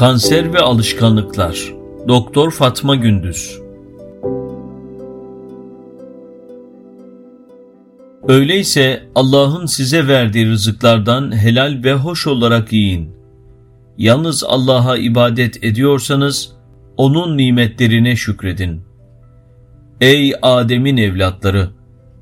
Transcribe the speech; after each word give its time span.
Kanser 0.00 0.52
ve 0.54 0.58
alışkanlıklar. 0.58 1.74
Doktor 2.08 2.50
Fatma 2.50 2.96
Gündüz. 2.96 3.58
Öyleyse 8.28 9.02
Allah'ın 9.14 9.66
size 9.66 10.08
verdiği 10.08 10.46
rızıklardan 10.46 11.36
helal 11.36 11.84
ve 11.84 11.94
hoş 11.94 12.26
olarak 12.26 12.72
yiyin. 12.72 13.10
Yalnız 13.98 14.44
Allah'a 14.44 14.96
ibadet 14.96 15.64
ediyorsanız 15.64 16.52
onun 16.96 17.36
nimetlerine 17.36 18.16
şükredin. 18.16 18.82
Ey 20.00 20.34
Adem'in 20.42 20.96
evlatları! 20.96 21.68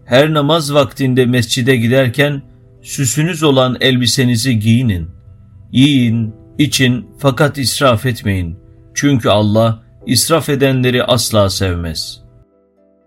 Her 0.04 0.34
namaz 0.34 0.74
vaktinde 0.74 1.26
mescide 1.26 1.76
giderken 1.76 2.42
süsünüz 2.82 3.42
olan 3.42 3.76
elbisenizi 3.80 4.58
giyinin. 4.58 5.10
Yiyin, 5.72 6.34
için 6.58 7.06
fakat 7.18 7.58
israf 7.58 8.06
etmeyin. 8.06 8.58
Çünkü 8.94 9.28
Allah 9.28 9.82
israf 10.06 10.48
edenleri 10.48 11.04
asla 11.04 11.50
sevmez. 11.50 12.22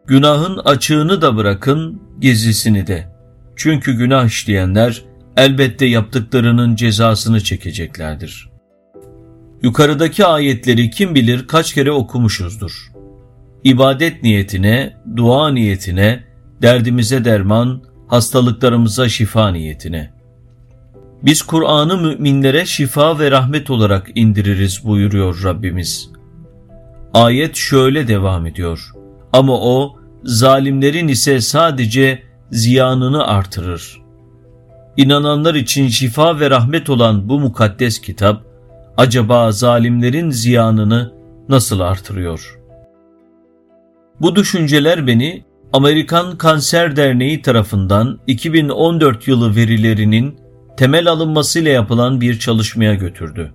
Günahın 0.07 0.57
açığını 0.57 1.21
da 1.21 1.37
bırakın, 1.37 2.01
gizlisini 2.19 2.87
de. 2.87 3.07
Çünkü 3.55 3.93
günah 3.93 4.25
işleyenler 4.25 5.01
elbette 5.37 5.85
yaptıklarının 5.85 6.75
cezasını 6.75 7.41
çekeceklerdir. 7.43 8.49
Yukarıdaki 9.63 10.25
ayetleri 10.25 10.89
kim 10.89 11.15
bilir 11.15 11.47
kaç 11.47 11.73
kere 11.73 11.91
okumuşuzdur. 11.91 12.91
İbadet 13.63 14.23
niyetine, 14.23 14.97
dua 15.17 15.49
niyetine, 15.51 16.23
derdimize 16.61 17.25
derman, 17.25 17.83
hastalıklarımıza 18.07 19.09
şifa 19.09 19.51
niyetine.'' 19.51 20.20
Biz 21.23 21.41
Kur'an'ı 21.41 21.97
müminlere 21.97 22.65
şifa 22.65 23.19
ve 23.19 23.31
rahmet 23.31 23.69
olarak 23.69 24.09
indiririz 24.15 24.85
buyuruyor 24.85 25.43
Rabbimiz. 25.43 26.09
Ayet 27.13 27.55
şöyle 27.55 28.07
devam 28.07 28.45
ediyor. 28.45 28.91
Ama 29.33 29.53
o 29.53 29.95
zalimlerin 30.23 31.07
ise 31.07 31.41
sadece 31.41 32.23
ziyanını 32.51 33.27
artırır. 33.27 34.01
İnananlar 34.97 35.55
için 35.55 35.87
şifa 35.87 36.39
ve 36.39 36.49
rahmet 36.49 36.89
olan 36.89 37.29
bu 37.29 37.39
mukaddes 37.39 38.01
kitap 38.01 38.43
acaba 38.97 39.51
zalimlerin 39.51 40.29
ziyanını 40.29 41.13
nasıl 41.49 41.79
artırıyor? 41.79 42.59
Bu 44.21 44.35
düşünceler 44.35 45.07
beni 45.07 45.43
Amerikan 45.73 46.37
Kanser 46.37 46.95
Derneği 46.95 47.41
tarafından 47.41 48.19
2014 48.27 49.27
yılı 49.27 49.55
verilerinin 49.55 50.40
temel 50.81 51.07
alınmasıyla 51.07 51.71
yapılan 51.71 52.21
bir 52.21 52.39
çalışmaya 52.39 52.95
götürdü. 52.95 53.51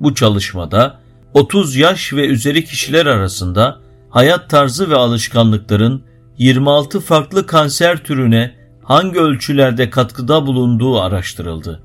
Bu 0.00 0.14
çalışmada 0.14 1.00
30 1.34 1.76
yaş 1.76 2.12
ve 2.12 2.26
üzeri 2.26 2.64
kişiler 2.64 3.06
arasında 3.06 3.78
hayat 4.10 4.50
tarzı 4.50 4.90
ve 4.90 4.96
alışkanlıkların 4.96 6.02
26 6.38 7.00
farklı 7.00 7.46
kanser 7.46 7.96
türüne 7.96 8.54
hangi 8.82 9.18
ölçülerde 9.20 9.90
katkıda 9.90 10.46
bulunduğu 10.46 11.00
araştırıldı. 11.00 11.82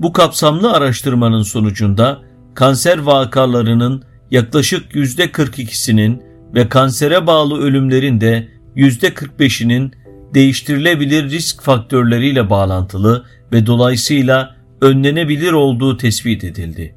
Bu 0.00 0.12
kapsamlı 0.12 0.72
araştırmanın 0.72 1.42
sonucunda 1.42 2.18
kanser 2.54 2.98
vakalarının 2.98 4.04
yaklaşık 4.30 4.94
%42'sinin 4.94 6.22
ve 6.54 6.68
kansere 6.68 7.26
bağlı 7.26 7.60
ölümlerin 7.60 8.20
de 8.20 8.48
%45'inin 8.76 9.92
değiştirilebilir 10.34 11.30
risk 11.30 11.62
faktörleriyle 11.62 12.50
bağlantılı 12.50 13.24
ve 13.52 13.66
dolayısıyla 13.66 14.56
önlenebilir 14.80 15.52
olduğu 15.52 15.96
tespit 15.96 16.44
edildi. 16.44 16.94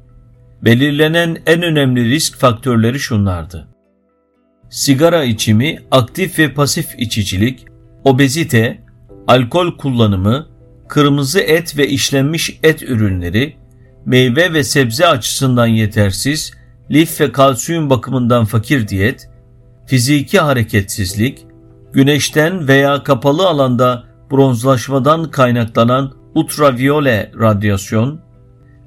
Belirlenen 0.62 1.36
en 1.46 1.62
önemli 1.62 2.10
risk 2.10 2.38
faktörleri 2.38 3.00
şunlardı. 3.00 3.68
Sigara 4.70 5.24
içimi, 5.24 5.78
aktif 5.90 6.38
ve 6.38 6.54
pasif 6.54 6.86
içicilik, 6.98 7.64
obezite, 8.04 8.82
alkol 9.26 9.76
kullanımı, 9.76 10.46
kırmızı 10.88 11.40
et 11.40 11.78
ve 11.78 11.88
işlenmiş 11.88 12.58
et 12.62 12.82
ürünleri, 12.82 13.56
meyve 14.06 14.52
ve 14.52 14.64
sebze 14.64 15.06
açısından 15.06 15.66
yetersiz, 15.66 16.52
lif 16.90 17.20
ve 17.20 17.32
kalsiyum 17.32 17.90
bakımından 17.90 18.44
fakir 18.44 18.88
diyet, 18.88 19.28
fiziki 19.86 20.40
hareketsizlik, 20.40 21.45
güneşten 21.96 22.68
veya 22.68 23.02
kapalı 23.02 23.46
alanda 23.46 24.04
bronzlaşmadan 24.30 25.30
kaynaklanan 25.30 26.14
ultraviyole 26.34 27.32
radyasyon, 27.40 28.20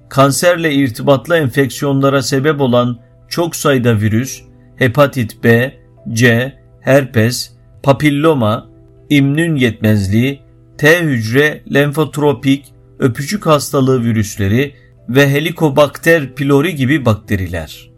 kanserle 0.09 0.73
irtibatlı 0.73 1.37
enfeksiyonlara 1.37 2.21
sebep 2.21 2.61
olan 2.61 2.99
çok 3.29 3.55
sayıda 3.55 3.99
virüs, 4.01 4.41
hepatit 4.75 5.43
B, 5.43 5.77
C, 6.13 6.53
herpes, 6.81 7.51
papilloma, 7.83 8.69
immün 9.09 9.55
yetmezliği, 9.55 10.41
T 10.77 10.99
hücre 10.99 11.63
lenfotropik, 11.73 12.65
öpücük 12.99 13.45
hastalığı 13.45 14.03
virüsleri 14.03 14.75
ve 15.09 15.29
Helicobacter 15.29 16.35
pylori 16.35 16.75
gibi 16.75 17.05
bakteriler. 17.05 17.88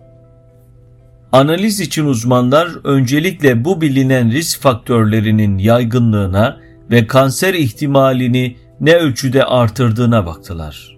Analiz 1.32 1.80
için 1.80 2.06
uzmanlar 2.06 2.70
öncelikle 2.84 3.66
bu 3.66 3.82
bilinen 3.82 4.32
risk 4.32 4.62
faktörlerinin 4.62 5.58
yaygınlığına 5.58 6.60
ve 6.92 7.08
kanser 7.08 7.54
ihtimalini 7.54 8.58
ne 8.80 8.96
ölçüde 8.96 9.44
artırdığına 9.44 10.26
baktılar. 10.26 10.98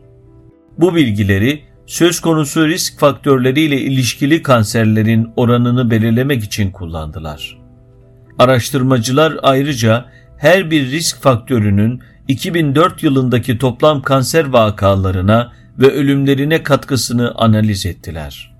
Bu 0.78 0.96
bilgileri 0.96 1.64
söz 1.86 2.20
konusu 2.20 2.68
risk 2.68 3.00
faktörleriyle 3.00 3.82
ilişkili 3.82 4.42
kanserlerin 4.42 5.30
oranını 5.36 5.92
belirlemek 5.92 6.44
için 6.44 6.72
kullandılar. 6.72 7.58
Araştırmacılar 8.40 9.38
ayrıca 9.44 10.06
her 10.38 10.72
bir 10.72 10.92
risk 10.92 11.22
faktörünün 11.22 12.02
2004 12.28 13.04
yılındaki 13.04 13.58
toplam 13.58 14.02
kanser 14.02 14.46
vakalarına 14.46 15.52
ve 15.80 15.92
ölümlerine 15.92 16.64
katkısını 16.64 17.32
analiz 17.36 17.86
ettiler. 17.86 18.53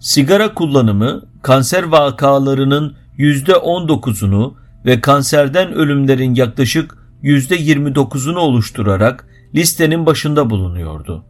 Sigara 0.00 0.54
kullanımı 0.54 1.22
kanser 1.42 1.82
vakalarının 1.82 2.96
%19'unu 3.18 4.54
ve 4.86 5.00
kanserden 5.00 5.72
ölümlerin 5.72 6.34
yaklaşık 6.34 6.98
%29'unu 7.22 8.38
oluşturarak 8.38 9.28
listenin 9.54 10.06
başında 10.06 10.50
bulunuyordu. 10.50 11.24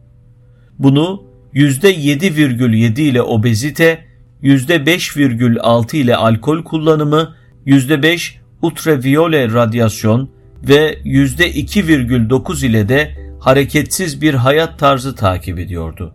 Bunu 0.79 1.23
%7,7 1.53 3.01
ile 3.01 3.21
obezite, 3.21 4.05
%5,6 4.43 5.97
ile 5.97 6.15
alkol 6.15 6.63
kullanımı, 6.63 7.35
%5 7.65 8.39
ultraviyole 8.61 9.53
radyasyon 9.53 10.29
ve 10.63 11.01
%2,9 11.03 12.65
ile 12.65 12.89
de 12.89 13.15
hareketsiz 13.39 14.21
bir 14.21 14.33
hayat 14.33 14.79
tarzı 14.79 15.15
takip 15.15 15.59
ediyordu. 15.59 16.13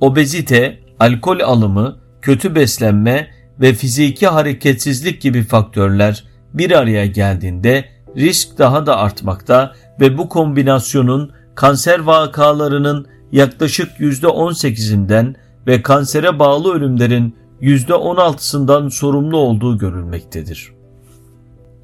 Obezite, 0.00 0.78
alkol 1.00 1.40
alımı, 1.40 1.96
kötü 2.22 2.54
beslenme 2.54 3.30
ve 3.60 3.74
fiziki 3.74 4.26
hareketsizlik 4.26 5.20
gibi 5.22 5.42
faktörler 5.42 6.24
bir 6.54 6.70
araya 6.70 7.06
geldiğinde 7.06 7.84
risk 8.16 8.58
daha 8.58 8.86
da 8.86 8.96
artmakta 8.96 9.72
ve 10.00 10.18
bu 10.18 10.28
kombinasyonun 10.28 11.32
kanser 11.54 11.98
vakalarının 11.98 13.06
yaklaşık 13.32 14.00
%18'inden 14.00 15.34
ve 15.66 15.82
kansere 15.82 16.38
bağlı 16.38 16.74
ölümlerin 16.74 17.36
%16'sından 17.62 18.90
sorumlu 18.90 19.36
olduğu 19.36 19.78
görülmektedir. 19.78 20.72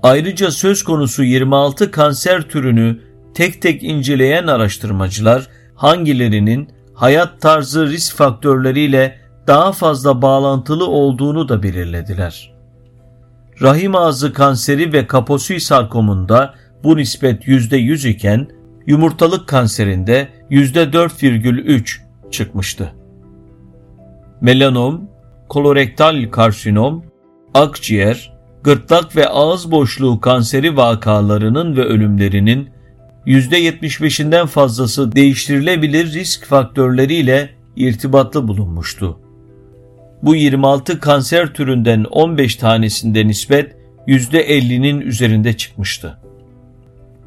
Ayrıca 0.03 0.51
söz 0.51 0.83
konusu 0.83 1.25
26 1.25 1.91
kanser 1.91 2.43
türünü 2.43 3.01
tek 3.35 3.63
tek 3.63 3.83
inceleyen 3.83 4.47
araştırmacılar 4.47 5.49
hangilerinin 5.75 6.76
hayat 6.97 7.41
tarzı 7.41 7.87
risk 7.87 8.17
faktörleriyle 8.17 9.19
daha 9.47 9.73
fazla 9.73 10.23
bağlantılı 10.23 10.87
olduğunu 10.87 11.49
da 11.49 11.63
belirlediler. 11.63 12.53
Rahim 13.63 13.97
ağzı 13.97 14.33
kanseri 14.33 14.93
ve 14.93 15.07
kaposi 15.07 15.61
sarkomunda 15.61 16.55
bu 16.85 16.97
nispet 16.97 17.49
%100 17.49 18.09
iken 18.09 18.49
yumurtalık 18.87 19.47
kanserinde 19.49 20.29
%4,3 20.51 22.01
çıkmıştı. 22.31 22.93
Melanom, 24.41 25.11
kolorektal 25.49 26.31
karsinom, 26.31 27.05
akciğer, 27.55 28.33
gırtlak 28.63 29.17
ve 29.17 29.29
ağız 29.29 29.71
boşluğu 29.71 30.21
kanseri 30.21 30.77
vakalarının 30.77 31.77
ve 31.77 31.85
ölümlerinin 31.85 32.71
%75'inden 33.27 34.47
fazlası 34.47 35.13
değiştirilebilir 35.13 36.13
risk 36.13 36.47
faktörleriyle 36.47 37.51
irtibatlı 37.77 38.49
bulunmuştu. 38.49 39.19
Bu 40.23 40.35
26 40.35 41.01
kanser 41.01 41.47
türünden 41.55 42.05
15 42.05 42.57
tanesinde 42.57 43.27
nispet 43.27 43.77
%50'nin 44.09 45.01
üzerinde 45.01 45.57
çıkmıştı. 45.57 46.19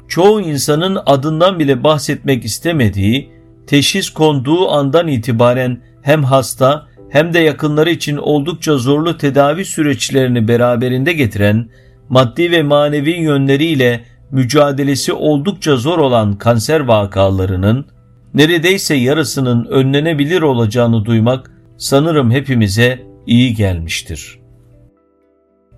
Çoğu 0.08 0.40
insanın 0.40 0.98
adından 1.06 1.58
bile 1.58 1.84
bahsetmek 1.84 2.44
istemediği 2.44 3.30
teşhis 3.66 4.10
konduğu 4.10 4.70
andan 4.70 5.08
itibaren 5.08 5.80
hem 6.02 6.24
hasta 6.24 6.86
hem 7.10 7.34
de 7.34 7.38
yakınları 7.38 7.90
için 7.90 8.16
oldukça 8.16 8.76
zorlu 8.76 9.16
tedavi 9.16 9.64
süreçlerini 9.64 10.48
beraberinde 10.48 11.12
getiren, 11.12 11.68
maddi 12.08 12.50
ve 12.50 12.62
manevi 12.62 13.10
yönleriyle 13.10 14.04
mücadelesi 14.32 15.12
oldukça 15.12 15.76
zor 15.76 15.98
olan 15.98 16.38
kanser 16.38 16.80
vakalarının 16.80 17.86
neredeyse 18.34 18.94
yarısının 18.94 19.64
önlenebilir 19.64 20.42
olacağını 20.42 21.04
duymak 21.04 21.50
sanırım 21.76 22.30
hepimize 22.30 23.02
iyi 23.26 23.54
gelmiştir. 23.54 24.38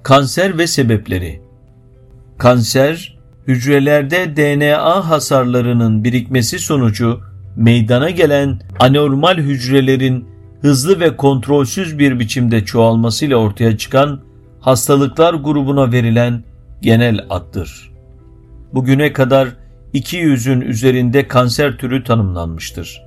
Kanser 0.03 0.59
ve 0.59 0.67
sebepleri 0.67 1.41
Kanser, 2.39 3.19
hücrelerde 3.47 4.37
DNA 4.37 5.11
hasarlarının 5.11 6.05
birikmesi 6.05 6.59
sonucu 6.59 7.21
meydana 7.57 8.11
gelen 8.11 8.61
anormal 8.81 9.37
hücrelerin 9.37 10.29
hızlı 10.61 11.01
ve 11.01 11.17
kontrolsüz 11.17 11.99
bir 11.99 12.19
biçimde 12.19 12.65
çoğalmasıyla 12.65 13.37
ortaya 13.37 13.77
çıkan 13.77 14.21
hastalıklar 14.61 15.35
grubuna 15.35 15.93
verilen 15.93 16.45
genel 16.81 17.27
addır. 17.31 17.92
Bugüne 18.75 19.13
kadar 19.13 19.49
200'ün 19.95 20.61
üzerinde 20.61 21.29
kanser 21.29 21.77
türü 21.77 22.05
tanımlanmıştır. 22.05 23.03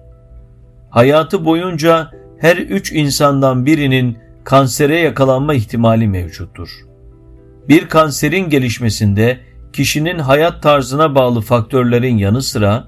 Hayatı 0.89 1.45
boyunca 1.45 2.11
her 2.39 2.57
üç 2.57 2.91
insandan 2.91 3.65
birinin 3.65 4.17
kansere 4.43 4.99
yakalanma 4.99 5.53
ihtimali 5.53 6.07
mevcuttur. 6.07 6.69
Bir 7.69 7.87
kanserin 7.87 8.49
gelişmesinde 8.49 9.39
kişinin 9.73 10.19
hayat 10.19 10.63
tarzına 10.63 11.15
bağlı 11.15 11.41
faktörlerin 11.41 12.17
yanı 12.17 12.41
sıra 12.41 12.87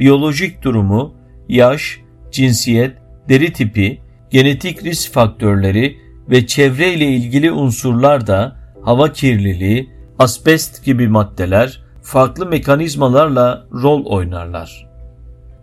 biyolojik 0.00 0.62
durumu, 0.62 1.14
yaş, 1.48 2.00
cinsiyet, 2.30 2.92
deri 3.28 3.52
tipi, 3.52 4.00
genetik 4.30 4.84
risk 4.84 5.12
faktörleri 5.12 5.98
ve 6.30 6.46
çevre 6.46 6.92
ile 6.92 7.06
ilgili 7.06 7.52
unsurlar 7.52 8.26
da 8.26 8.56
hava 8.82 9.12
kirliliği, 9.12 9.90
asbest 10.18 10.84
gibi 10.84 11.08
maddeler 11.08 11.87
farklı 12.08 12.46
mekanizmalarla 12.46 13.66
rol 13.72 14.04
oynarlar. 14.04 14.86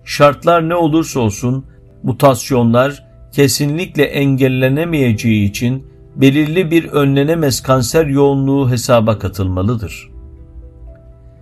Şartlar 0.03 0.69
ne 0.69 0.75
olursa 0.75 1.19
olsun 1.19 1.65
mutasyonlar 2.03 3.03
kesinlikle 3.31 4.03
engellenemeyeceği 4.03 5.49
için 5.49 5.87
belirli 6.15 6.71
bir 6.71 6.85
önlenemez 6.85 7.61
kanser 7.61 8.05
yoğunluğu 8.05 8.69
hesaba 8.69 9.19
katılmalıdır. 9.19 10.09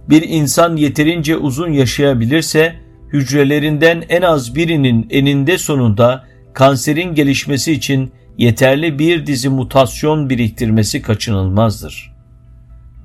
Bir 0.09 0.21
insan 0.29 0.75
yeterince 0.75 1.37
uzun 1.37 1.71
yaşayabilirse 1.71 2.75
hücrelerinden 3.13 4.03
en 4.09 4.21
az 4.21 4.55
birinin 4.55 5.07
eninde 5.09 5.57
sonunda 5.57 6.23
kanserin 6.53 7.15
gelişmesi 7.15 7.71
için 7.71 8.11
yeterli 8.37 8.99
bir 8.99 9.25
dizi 9.25 9.49
mutasyon 9.49 10.29
biriktirmesi 10.29 11.01
kaçınılmazdır. 11.01 12.13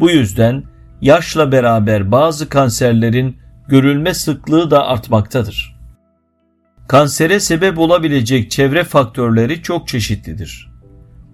Bu 0.01 0.11
yüzden 0.11 0.65
yaşla 1.01 1.53
beraber 1.53 2.13
bazı 2.13 2.49
kanserlerin 2.49 3.37
görülme 3.69 4.15
sıklığı 4.15 4.71
da 4.71 4.87
artmaktadır. 4.87 5.79
Kansere 6.89 7.41
sebep 7.41 7.79
olabilecek 7.79 8.51
çevre 8.51 8.85
faktörleri 8.85 9.63
çok 9.63 9.89
çeşitlidir. 9.89 10.69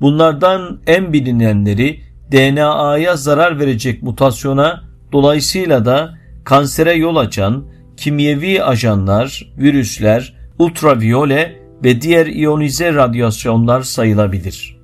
Bunlardan 0.00 0.80
en 0.86 1.12
bilinenleri 1.12 2.00
DNA'ya 2.32 3.16
zarar 3.16 3.58
verecek 3.58 4.02
mutasyona 4.02 4.84
dolayısıyla 5.12 5.84
da 5.84 6.14
kansere 6.44 6.92
yol 6.92 7.16
açan 7.16 7.64
kimyevi 7.96 8.62
ajanlar, 8.62 9.52
virüsler, 9.58 10.36
ultraviyole 10.58 11.56
ve 11.84 12.00
diğer 12.00 12.26
iyonize 12.26 12.94
radyasyonlar 12.94 13.82
sayılabilir. 13.82 14.76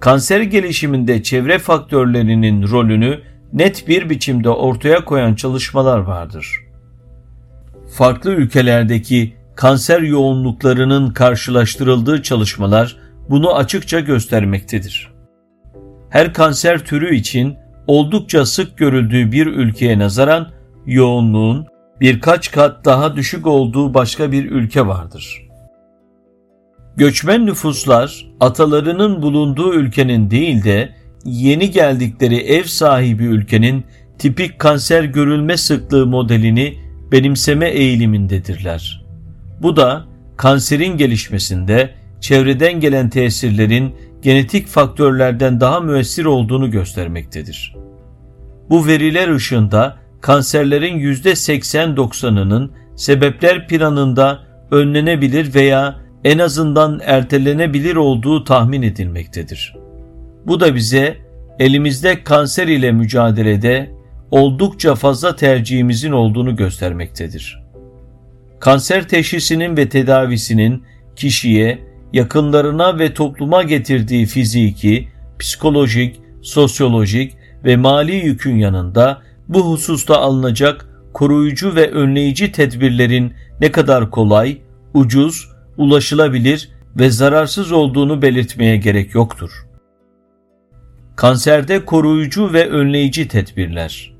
Kanser 0.00 0.40
gelişiminde 0.40 1.22
çevre 1.22 1.58
faktörlerinin 1.58 2.68
rolünü 2.68 3.20
net 3.52 3.88
bir 3.88 4.10
biçimde 4.10 4.50
ortaya 4.50 5.04
koyan 5.04 5.34
çalışmalar 5.34 5.98
vardır. 5.98 6.46
Farklı 7.94 8.30
ülkelerdeki 8.30 9.34
kanser 9.56 10.00
yoğunluklarının 10.00 11.10
karşılaştırıldığı 11.10 12.22
çalışmalar 12.22 12.96
bunu 13.28 13.56
açıkça 13.56 14.00
göstermektedir. 14.00 15.08
Her 16.10 16.34
kanser 16.34 16.78
türü 16.84 17.14
için 17.14 17.56
oldukça 17.86 18.46
sık 18.46 18.78
görüldüğü 18.78 19.32
bir 19.32 19.46
ülkeye 19.46 19.98
nazaran 19.98 20.48
yoğunluğun 20.86 21.66
birkaç 22.00 22.52
kat 22.52 22.84
daha 22.84 23.16
düşük 23.16 23.46
olduğu 23.46 23.94
başka 23.94 24.32
bir 24.32 24.50
ülke 24.50 24.86
vardır. 24.86 25.48
Göçmen 26.96 27.46
nüfuslar 27.46 28.26
atalarının 28.40 29.22
bulunduğu 29.22 29.74
ülkenin 29.74 30.30
değil 30.30 30.64
de 30.64 30.94
yeni 31.24 31.70
geldikleri 31.70 32.36
ev 32.36 32.64
sahibi 32.64 33.24
ülkenin 33.24 33.84
tipik 34.18 34.58
kanser 34.58 35.04
görülme 35.04 35.56
sıklığı 35.56 36.06
modelini 36.06 36.78
benimseme 37.12 37.68
eğilimindedirler. 37.68 39.04
Bu 39.62 39.76
da 39.76 40.04
kanserin 40.36 40.96
gelişmesinde 40.96 41.90
çevreden 42.20 42.80
gelen 42.80 43.10
tesirlerin 43.10 43.94
genetik 44.22 44.66
faktörlerden 44.66 45.60
daha 45.60 45.80
müessir 45.80 46.24
olduğunu 46.24 46.70
göstermektedir. 46.70 47.76
Bu 48.70 48.86
veriler 48.86 49.34
ışığında 49.34 49.96
kanserlerin 50.20 50.98
%80-90'ının 50.98 52.70
sebepler 52.96 53.68
planında 53.68 54.38
önlenebilir 54.70 55.54
veya 55.54 55.96
en 56.24 56.38
azından 56.38 57.00
ertelenebilir 57.04 57.96
olduğu 57.96 58.44
tahmin 58.44 58.82
edilmektedir. 58.82 59.74
Bu 60.46 60.60
da 60.60 60.74
bize 60.74 61.16
elimizde 61.58 62.24
kanser 62.24 62.68
ile 62.68 62.92
mücadelede 62.92 63.90
oldukça 64.30 64.94
fazla 64.94 65.36
tercihimizin 65.36 66.12
olduğunu 66.12 66.56
göstermektedir. 66.56 67.62
Kanser 68.60 69.08
teşhisinin 69.08 69.76
ve 69.76 69.88
tedavisinin 69.88 70.82
kişiye, 71.16 71.78
yakınlarına 72.12 72.98
ve 72.98 73.14
topluma 73.14 73.62
getirdiği 73.62 74.26
fiziki, 74.26 75.08
psikolojik, 75.38 76.20
sosyolojik 76.42 77.36
ve 77.64 77.76
mali 77.76 78.14
yükün 78.14 78.56
yanında 78.56 79.22
bu 79.48 79.70
hususta 79.70 80.20
alınacak 80.20 80.88
koruyucu 81.12 81.74
ve 81.74 81.90
önleyici 81.90 82.52
tedbirlerin 82.52 83.32
ne 83.60 83.72
kadar 83.72 84.10
kolay, 84.10 84.58
ucuz, 84.94 85.48
ulaşılabilir 85.76 86.70
ve 86.96 87.10
zararsız 87.10 87.72
olduğunu 87.72 88.22
belirtmeye 88.22 88.76
gerek 88.76 89.14
yoktur. 89.14 89.69
Kanserde 91.20 91.84
koruyucu 91.84 92.52
ve 92.52 92.68
önleyici 92.68 93.28
tedbirler 93.28 94.12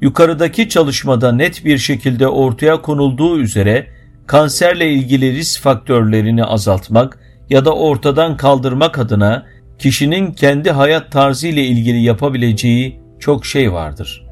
Yukarıdaki 0.00 0.68
çalışmada 0.68 1.32
net 1.32 1.64
bir 1.64 1.78
şekilde 1.78 2.28
ortaya 2.28 2.82
konulduğu 2.82 3.38
üzere 3.38 3.86
kanserle 4.26 4.90
ilgili 4.92 5.32
risk 5.32 5.62
faktörlerini 5.62 6.44
azaltmak 6.44 7.18
ya 7.50 7.64
da 7.64 7.74
ortadan 7.74 8.36
kaldırmak 8.36 8.98
adına 8.98 9.46
kişinin 9.78 10.32
kendi 10.32 10.70
hayat 10.70 11.12
tarzı 11.12 11.46
ile 11.46 11.64
ilgili 11.64 12.02
yapabileceği 12.02 13.00
çok 13.18 13.46
şey 13.46 13.72
vardır. 13.72 14.26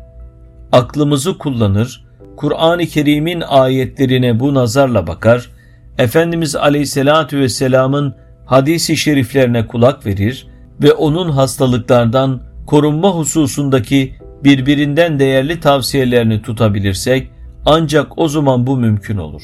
Aklımızı 0.72 1.38
kullanır, 1.38 2.04
Kur'an-ı 2.36 2.86
Kerim'in 2.86 3.40
ayetlerine 3.40 4.40
bu 4.40 4.54
nazarla 4.54 5.06
bakar, 5.06 5.50
Efendimiz 5.98 6.56
Aleyhisselatü 6.56 7.40
Vesselam'ın 7.40 8.14
hadisi 8.44 8.96
şeriflerine 8.96 9.66
kulak 9.66 10.06
verir 10.06 10.46
ve 10.82 10.92
onun 10.92 11.30
hastalıklardan 11.30 12.40
korunma 12.66 13.10
hususundaki 13.10 14.14
birbirinden 14.44 15.18
değerli 15.18 15.60
tavsiyelerini 15.60 16.42
tutabilirsek 16.42 17.30
ancak 17.66 18.18
o 18.18 18.28
zaman 18.28 18.66
bu 18.66 18.76
mümkün 18.76 19.16
olur. 19.16 19.42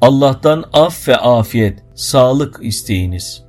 Allah'tan 0.00 0.64
af 0.72 1.08
ve 1.08 1.16
afiyet, 1.16 1.78
sağlık 1.94 2.60
isteyiniz. 2.62 3.44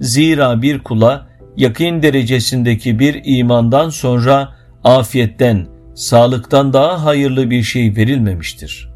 Zira 0.00 0.62
bir 0.62 0.78
kula 0.78 1.26
yakın 1.56 2.02
derecesindeki 2.02 2.98
bir 2.98 3.22
imandan 3.24 3.90
sonra 3.90 4.48
afiyetten, 4.84 5.66
sağlıktan 5.94 6.72
daha 6.72 7.04
hayırlı 7.04 7.50
bir 7.50 7.62
şey 7.62 7.96
verilmemiştir. 7.96 8.90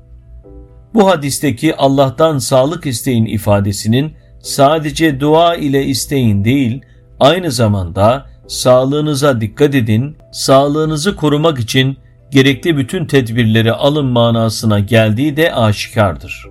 Bu 0.95 1.11
hadisteki 1.11 1.77
Allah'tan 1.77 2.39
sağlık 2.39 2.87
isteyin 2.87 3.27
ifadesinin 3.27 4.13
sadece 4.43 5.21
dua 5.21 5.55
ile 5.55 5.85
isteyin 5.85 6.45
değil, 6.45 6.81
aynı 7.21 7.51
zamanda 7.51 8.27
sağlığınıza 8.49 9.41
dikkat 9.41 9.75
edin, 9.75 10.17
sağlığınızı 10.33 11.17
korumak 11.17 11.59
için 11.59 11.99
gerekli 12.31 12.77
bütün 12.77 13.07
tedbirleri 13.07 13.73
alın 13.73 14.07
manasına 14.07 14.79
geldiği 14.79 15.37
de 15.37 15.55
aşikardır. 15.55 16.47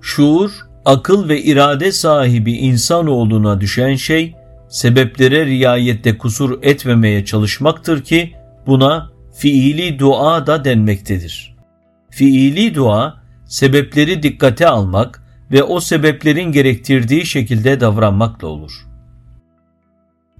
Şuur, 0.00 0.50
akıl 0.84 1.28
ve 1.28 1.42
irade 1.42 1.92
sahibi 1.92 2.52
insanoğluna 2.52 3.60
düşen 3.60 3.94
şey, 3.94 4.34
sebeplere 4.68 5.46
riayette 5.46 6.18
kusur 6.18 6.62
etmemeye 6.62 7.24
çalışmaktır 7.24 8.04
ki 8.04 8.34
buna 8.66 9.10
fiili 9.34 9.98
dua 9.98 10.46
da 10.46 10.64
denmektedir. 10.64 11.56
Fiili 12.10 12.74
dua, 12.74 13.22
sebepleri 13.46 14.22
dikkate 14.22 14.68
almak 14.68 15.23
ve 15.54 15.62
o 15.62 15.80
sebeplerin 15.80 16.52
gerektirdiği 16.52 17.26
şekilde 17.26 17.80
davranmakla 17.80 18.48
olur. 18.48 18.72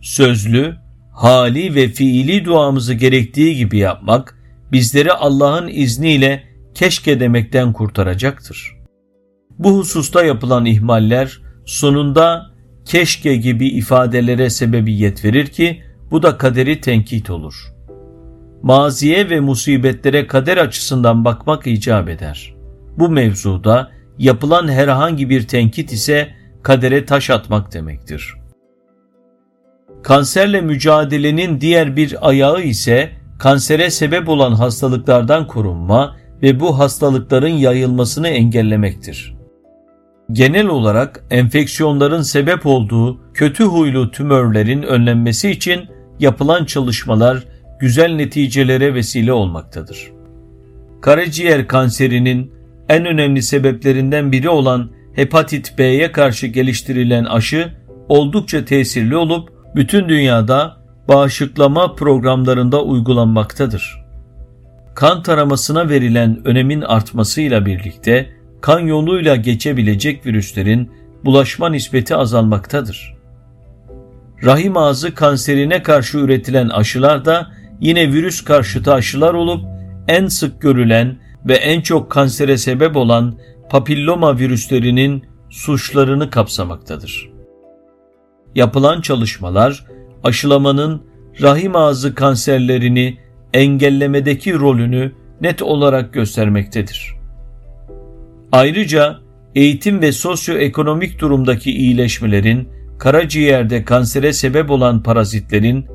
Sözlü, 0.01 0.77
hali 1.13 1.75
ve 1.75 1.89
fiili 1.89 2.45
duamızı 2.45 2.95
gerektiği 2.95 3.57
gibi 3.57 3.79
yapmak, 3.79 4.39
bizleri 4.73 5.13
Allah'ın 5.13 5.69
izniyle 5.69 6.43
keşke 6.75 7.21
demekten 7.21 7.73
kurtaracaktır. 7.73 8.77
Bu 9.59 9.79
hususta 9.79 10.25
yapılan 10.25 10.65
ihmaller 10.65 11.41
sonunda 11.67 12.51
keşke 12.85 13.37
gibi 13.37 13.69
ifadelere 13.69 14.51
sebebiyet 14.51 15.25
verir 15.25 15.47
ki 15.47 15.83
bu 16.11 16.23
da 16.23 16.39
kaderi 16.39 16.81
tenkit 16.81 17.31
olur. 17.31 17.55
Maziye 18.63 19.31
ve 19.31 19.41
musibetlere 19.41 20.27
kader 20.27 20.57
açısından 20.57 21.25
bakmak 21.25 21.67
icap 21.67 22.09
eder. 22.09 22.55
Bu 22.99 23.09
mevzuda 23.09 23.91
yapılan 24.19 24.69
herhangi 24.69 25.31
bir 25.31 25.49
tenkit 25.49 25.93
ise 25.93 26.29
kadere 26.63 27.05
taş 27.05 27.31
atmak 27.31 27.73
demektir. 27.73 28.35
Kanserle 30.03 30.61
mücadelenin 30.61 31.61
diğer 31.61 31.97
bir 31.97 32.29
ayağı 32.29 32.63
ise 32.63 33.11
kansere 33.39 33.91
sebep 33.91 34.29
olan 34.29 34.53
hastalıklardan 34.53 35.47
korunma 35.47 36.17
ve 36.43 36.61
bu 36.61 36.79
hastalıkların 36.79 37.49
yayılmasını 37.49 38.29
engellemektir. 38.29 39.35
Genel 40.33 40.67
olarak 40.67 41.25
enfeksiyonların 41.31 42.23
sebep 42.23 42.67
olduğu 42.67 43.33
kötü 43.33 43.65
huylu 43.65 44.11
tümörlerin 44.11 44.83
önlenmesi 44.83 45.51
için 45.51 45.89
yapılan 46.21 46.65
çalışmalar 46.65 47.45
güzel 47.81 48.15
neticelere 48.15 48.95
vesile 48.95 49.33
olmaktadır. 49.33 50.13
Karaciğer 51.01 51.67
kanserinin 51.67 52.53
en 52.89 53.07
önemli 53.07 53.43
sebeplerinden 53.43 54.33
biri 54.33 54.49
olan 54.49 54.91
hepatit 55.15 55.79
B'ye 55.79 56.13
karşı 56.13 56.47
geliştirilen 56.47 57.25
aşı 57.25 57.73
oldukça 58.09 58.65
tesirli 58.65 59.17
olup 59.17 59.49
bütün 59.77 60.09
dünyada 60.09 60.77
bağışıklama 61.09 61.95
programlarında 61.95 62.83
uygulanmaktadır. 62.83 64.05
Kan 64.95 65.23
taramasına 65.23 65.89
verilen 65.89 66.41
önemin 66.45 66.81
artmasıyla 66.81 67.67
birlikte 67.67 68.31
kan 68.61 68.81
yoluyla 68.81 69.37
geçebilecek 69.37 70.27
virüslerin 70.27 70.91
bulaşma 71.25 71.69
nispeti 71.69 72.17
azalmaktadır. 72.17 73.15
Rahim 74.45 74.77
ağzı 74.77 75.15
kanserine 75.15 75.83
karşı 75.83 76.19
üretilen 76.19 76.69
aşılar 76.69 77.25
da 77.25 77.47
yine 77.81 78.13
virüs 78.13 78.45
karşıtı 78.45 78.93
aşılar 78.95 79.35
olup 79.35 79.65
en 80.09 80.27
sık 80.27 80.61
görülen 80.61 81.17
ve 81.47 81.55
en 81.55 81.81
çok 81.81 82.11
kansere 82.11 82.59
sebep 82.59 82.97
olan 82.97 83.35
papilloma 83.71 84.39
virüslerinin 84.39 85.25
suçlarını 85.51 86.31
kapsamaktadır. 86.31 87.31
Yapılan 88.55 89.01
çalışmalar 89.01 89.87
aşılamanın 90.25 91.03
rahim 91.43 91.77
ağzı 91.77 92.15
kanserlerini 92.15 93.19
engellemedeki 93.53 94.55
rolünü 94.55 95.13
net 95.41 95.63
olarak 95.63 96.13
göstermektedir. 96.13 97.15
Ayrıca 98.53 99.19
eğitim 99.55 100.03
ve 100.03 100.13
sosyoekonomik 100.13 101.21
durumdaki 101.21 101.73
iyileşmelerin 101.73 102.69
karaciğerde 102.99 103.85
kansere 103.85 104.33
sebep 104.33 104.71
olan 104.71 105.03
parazitlerin 105.03 105.87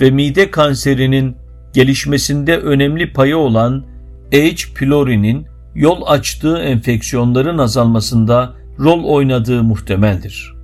ve 0.00 0.10
mide 0.10 0.50
kanserinin 0.50 1.36
gelişmesinde 1.72 2.58
önemli 2.58 3.12
payı 3.12 3.36
olan 3.36 3.93
H. 4.32 4.74
pylori'nin 4.74 5.46
yol 5.74 6.02
açtığı 6.06 6.58
enfeksiyonların 6.58 7.58
azalmasında 7.58 8.54
rol 8.78 9.04
oynadığı 9.04 9.62
muhtemeldir. 9.62 10.54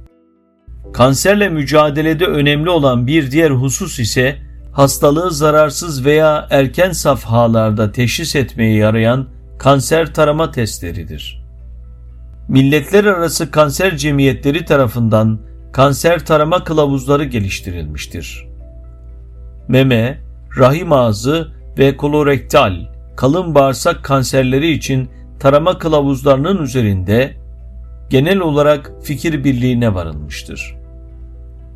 Kanserle 0.93 1.49
mücadelede 1.49 2.25
önemli 2.25 2.71
olan 2.71 3.07
bir 3.07 3.31
diğer 3.31 3.51
husus 3.51 3.99
ise 3.99 4.37
hastalığı 4.73 5.31
zararsız 5.31 6.05
veya 6.05 6.47
erken 6.51 6.93
safhalarda 6.93 7.93
teşhis 7.93 8.37
etmeye 8.37 8.77
yarayan 8.77 9.27
kanser 9.59 10.15
tarama 10.15 10.51
testleridir. 10.51 11.45
Milletler 12.49 13.05
arası 13.05 13.51
kanser 13.51 13.97
cemiyetleri 13.97 14.65
tarafından 14.65 15.41
kanser 15.73 16.27
tarama 16.27 16.65
kılavuzları 16.65 17.25
geliştirilmiştir. 17.25 18.47
Meme, 19.69 20.21
rahim 20.59 20.93
ağzı 20.93 21.53
ve 21.79 21.97
kolorektal, 21.97 22.75
kalın 23.17 23.55
bağırsak 23.55 24.05
kanserleri 24.05 24.71
için 24.71 25.09
tarama 25.41 25.79
kılavuzlarının 25.79 26.63
üzerinde 26.63 27.37
genel 28.11 28.39
olarak 28.39 28.93
fikir 29.03 29.45
birliğine 29.45 29.95
varılmıştır. 29.95 30.77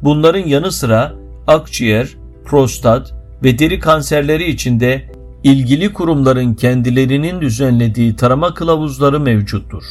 Bunların 0.03 0.47
yanı 0.47 0.73
sıra 0.73 1.13
akciğer, 1.47 2.09
prostat 2.45 3.15
ve 3.43 3.59
deri 3.59 3.79
kanserleri 3.79 4.51
içinde 4.51 5.11
ilgili 5.43 5.93
kurumların 5.93 6.55
kendilerinin 6.55 7.41
düzenlediği 7.41 8.17
tarama 8.17 8.55
kılavuzları 8.55 9.21
mevcuttur. 9.21 9.85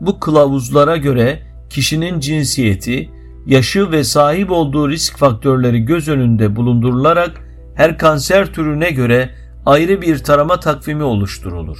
Bu 0.00 0.20
kılavuzlara 0.20 0.96
göre 0.96 1.42
kişinin 1.70 2.20
cinsiyeti, 2.20 3.10
yaşı 3.46 3.90
ve 3.90 4.04
sahip 4.04 4.50
olduğu 4.50 4.90
risk 4.90 5.18
faktörleri 5.18 5.80
göz 5.80 6.08
önünde 6.08 6.56
bulundurularak 6.56 7.40
her 7.74 7.98
kanser 7.98 8.46
türüne 8.52 8.90
göre 8.90 9.30
ayrı 9.66 10.02
bir 10.02 10.18
tarama 10.18 10.60
takvimi 10.60 11.02
oluşturulur. 11.02 11.78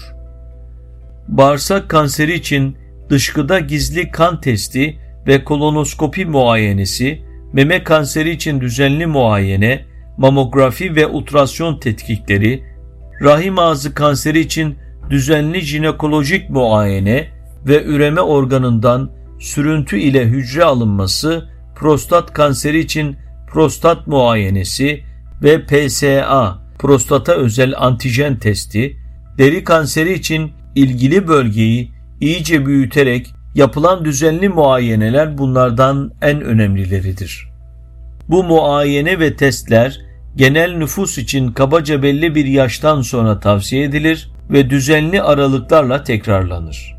Bağırsak 1.28 1.88
kanseri 1.88 2.34
için 2.34 2.76
dışkıda 3.10 3.58
gizli 3.58 4.10
kan 4.10 4.40
testi 4.40 4.98
ve 5.26 5.44
kolonoskopi 5.44 6.26
muayenesi, 6.26 7.22
meme 7.52 7.84
kanseri 7.84 8.30
için 8.30 8.60
düzenli 8.60 9.06
muayene, 9.06 9.84
mamografi 10.18 10.96
ve 10.96 11.06
ultrasyon 11.06 11.78
tetkikleri, 11.78 12.64
rahim 13.22 13.58
ağzı 13.58 13.94
kanseri 13.94 14.40
için 14.40 14.76
düzenli 15.10 15.60
jinekolojik 15.60 16.50
muayene 16.50 17.26
ve 17.66 17.84
üreme 17.84 18.20
organından 18.20 19.10
sürüntü 19.40 19.98
ile 19.98 20.24
hücre 20.24 20.64
alınması, 20.64 21.48
prostat 21.76 22.32
kanseri 22.32 22.78
için 22.78 23.16
prostat 23.52 24.06
muayenesi 24.06 25.02
ve 25.42 25.66
PSA, 25.66 26.61
prostata 26.82 27.32
özel 27.32 27.74
antijen 27.76 28.38
testi, 28.38 28.96
deri 29.38 29.64
kanseri 29.64 30.12
için 30.12 30.52
ilgili 30.74 31.28
bölgeyi 31.28 31.90
iyice 32.20 32.66
büyüterek 32.66 33.34
yapılan 33.54 34.04
düzenli 34.04 34.48
muayeneler 34.48 35.38
bunlardan 35.38 36.12
en 36.22 36.40
önemlileridir. 36.40 37.48
Bu 38.28 38.44
muayene 38.44 39.20
ve 39.20 39.36
testler 39.36 40.00
genel 40.36 40.76
nüfus 40.76 41.18
için 41.18 41.52
kabaca 41.52 42.02
belli 42.02 42.34
bir 42.34 42.44
yaştan 42.44 43.02
sonra 43.02 43.40
tavsiye 43.40 43.84
edilir 43.84 44.30
ve 44.50 44.70
düzenli 44.70 45.22
aralıklarla 45.22 46.04
tekrarlanır. 46.04 46.96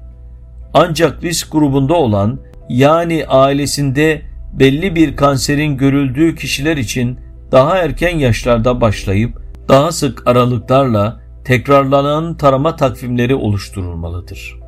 Ancak 0.73 1.23
risk 1.23 1.51
grubunda 1.51 1.93
olan 1.93 2.39
yani 2.69 3.25
ailesinde 3.27 4.21
belli 4.53 4.95
bir 4.95 5.15
kanserin 5.15 5.77
görüldüğü 5.77 6.35
kişiler 6.35 6.77
için 6.77 7.19
daha 7.51 7.77
erken 7.77 8.17
yaşlarda 8.17 8.81
başlayıp 8.81 9.42
daha 9.69 9.91
sık 9.91 10.27
aralıklarla 10.27 11.21
tekrarlanan 11.45 12.37
tarama 12.37 12.75
takvimleri 12.75 13.35
oluşturulmalıdır. 13.35 14.59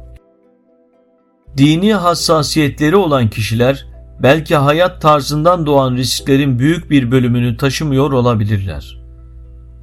Dini 1.57 1.93
hassasiyetleri 1.93 2.95
olan 2.95 3.29
kişiler 3.29 3.87
belki 4.23 4.55
hayat 4.55 5.01
tarzından 5.01 5.65
doğan 5.65 5.95
risklerin 5.95 6.59
büyük 6.59 6.91
bir 6.91 7.11
bölümünü 7.11 7.57
taşımıyor 7.57 8.11
olabilirler. 8.11 8.97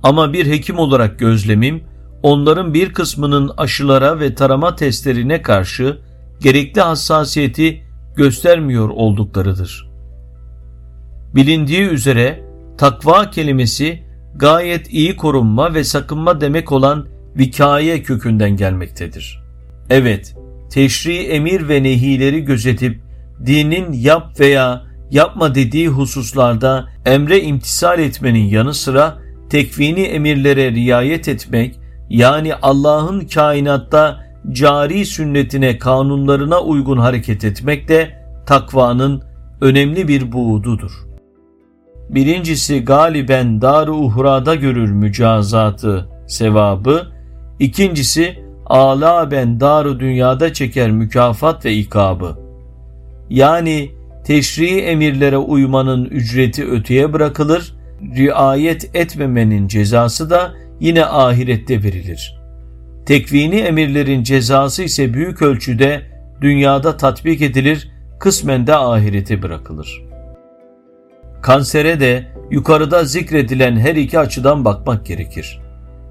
Ama 0.02 0.33
bir 0.33 0.47
hekim 0.47 0.78
olarak 0.78 1.19
gözlemim, 1.19 1.85
onların 2.23 2.75
bir 2.75 2.92
kısmının 2.92 3.50
aşılara 3.57 4.21
ve 4.21 4.35
tarama 4.35 4.76
testlerine 4.76 5.42
karşı 5.42 5.99
gerekli 6.40 6.81
hassasiyeti 6.81 7.83
göstermiyor 8.16 8.88
olduklarıdır. 8.88 9.90
Bilindiği 11.35 11.83
üzere 11.83 12.45
takva 12.78 13.31
kelimesi 13.31 14.12
gayet 14.37 14.93
iyi 14.93 15.17
korunma 15.17 15.75
ve 15.75 15.85
sakınma 15.85 16.41
demek 16.41 16.73
olan 16.73 17.07
vikaye 17.39 18.03
kökünden 18.03 18.57
gelmektedir. 18.57 19.43
Evet, 19.91 20.37
teşri 20.71 21.17
emir 21.17 21.69
ve 21.69 21.83
nehileri 21.83 22.45
gözetip 22.45 23.01
dinin 23.47 23.93
yap 23.93 24.41
veya 24.41 24.83
yapma 25.11 25.55
dediği 25.55 25.89
hususlarda 25.89 26.89
emre 27.07 27.41
imtisal 27.41 27.99
etmenin 27.99 28.45
yanı 28.45 28.75
sıra 28.75 29.19
tekvini 29.51 30.03
emirlere 30.03 30.71
riayet 30.71 31.29
etmek 31.29 31.79
yani 32.11 32.55
Allah'ın 32.55 33.21
kainatta 33.21 34.25
cari 34.53 35.07
sünnetine 35.07 35.79
kanunlarına 35.79 36.61
uygun 36.61 36.99
hareket 36.99 37.45
etmek 37.45 37.89
de 37.89 38.11
takvanın 38.47 39.23
önemli 39.61 40.09
bir 40.09 40.33
buğududur. 40.33 41.12
Birincisi 42.11 42.85
galiben 42.85 43.61
dar-ı 43.61 43.95
uhrada 43.95 44.55
görür 44.55 44.91
mücazatı, 44.91 46.09
sevabı, 46.27 47.07
ikincisi 47.59 48.43
ala 48.67 49.31
ben 49.31 49.61
daru 49.61 50.01
dünyada 50.01 50.53
çeker 50.53 50.91
mükafat 50.91 51.65
ve 51.65 51.73
ikabı. 51.73 52.39
Yani 53.31 53.91
teşri 54.25 54.81
emirlere 54.81 55.37
uymanın 55.37 56.05
ücreti 56.05 56.71
öteye 56.71 57.13
bırakılır, 57.13 57.75
riayet 58.17 58.97
etmemenin 58.97 59.69
cezası 59.69 60.31
da 60.31 60.53
yine 60.81 61.05
ahirette 61.05 61.83
verilir. 61.83 62.39
Tekvini 63.07 63.57
emirlerin 63.57 64.23
cezası 64.23 64.83
ise 64.83 65.15
büyük 65.15 65.43
ölçüde 65.43 66.03
dünyada 66.41 66.97
tatbik 66.97 67.43
edilir, 67.43 67.91
kısmen 68.21 68.67
de 68.67 68.75
ahirete 68.77 69.43
bırakılır. 69.43 70.12
Kansere 71.43 72.01
de 72.01 72.27
yukarıda 72.51 73.05
zikredilen 73.05 73.77
her 73.77 73.97
iki 73.97 74.19
açıdan 74.19 74.65
bakmak 74.65 75.07
gerekir. 75.07 75.61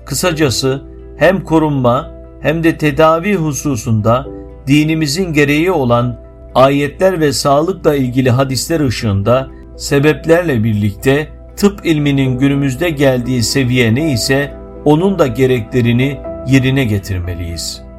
Kısacası 0.06 0.82
hem 1.18 1.44
korunma 1.44 2.12
hem 2.42 2.64
de 2.64 2.78
tedavi 2.78 3.36
hususunda 3.36 4.28
dinimizin 4.68 5.34
gereği 5.34 5.72
olan 5.72 6.20
ayetler 6.56 7.20
ve 7.20 7.34
sağlıkla 7.34 7.96
ilgili 7.96 8.30
hadisler 8.30 8.80
ışığında 8.80 9.48
sebeplerle 9.78 10.64
birlikte 10.64 11.28
tıp 11.56 11.86
ilminin 11.86 12.40
günümüzde 12.40 12.90
geldiği 12.90 13.44
seviye 13.44 13.96
ne 13.96 14.14
ise 14.14 14.54
onun 14.86 15.20
da 15.20 15.28
gereklerini 15.28 16.20
yerine 16.48 16.86
getirmeliyiz.'' 16.86 17.91